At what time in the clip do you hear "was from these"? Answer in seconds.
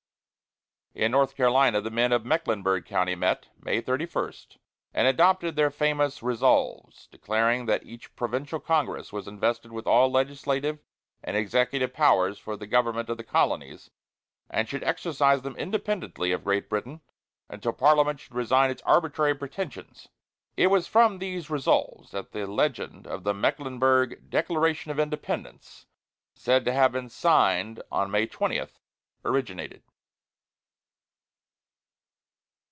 20.67-21.49